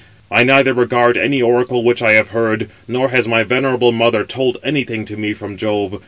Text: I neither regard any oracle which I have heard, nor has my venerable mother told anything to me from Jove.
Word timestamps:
I 0.31 0.43
neither 0.43 0.73
regard 0.73 1.15
any 1.15 1.43
oracle 1.43 1.83
which 1.83 2.01
I 2.01 2.13
have 2.13 2.29
heard, 2.29 2.71
nor 2.87 3.09
has 3.09 3.27
my 3.27 3.43
venerable 3.43 3.91
mother 3.91 4.23
told 4.23 4.57
anything 4.63 5.05
to 5.05 5.15
me 5.15 5.35
from 5.35 5.57
Jove. 5.57 5.99